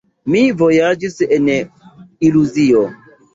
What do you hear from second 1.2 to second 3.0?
en iluzio.